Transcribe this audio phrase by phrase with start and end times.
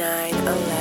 [0.00, 0.79] 911.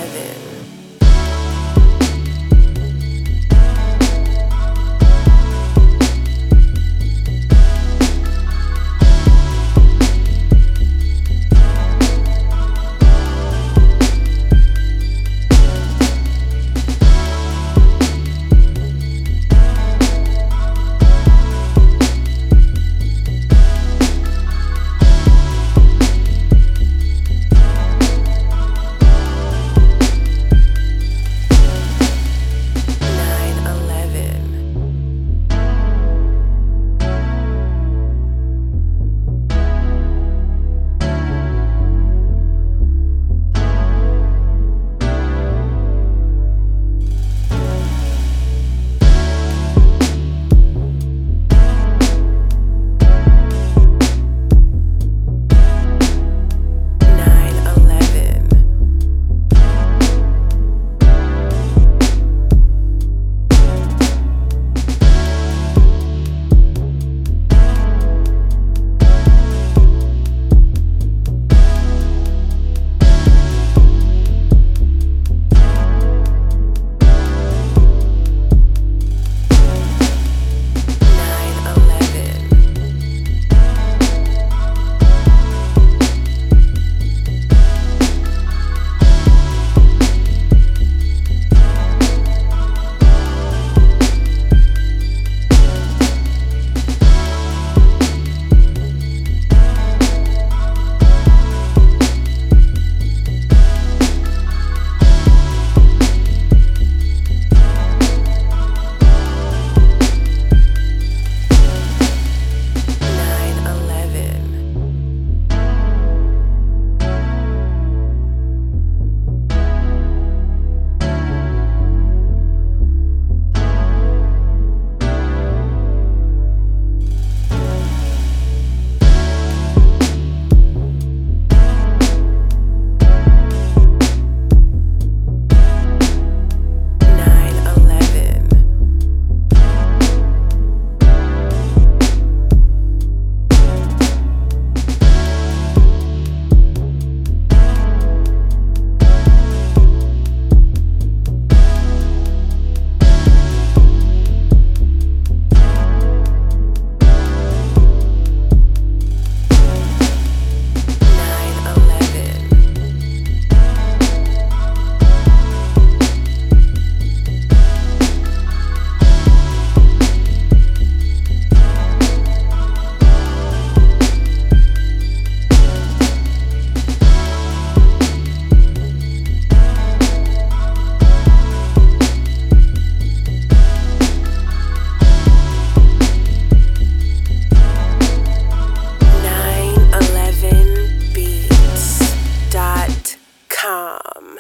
[193.70, 194.40] Um,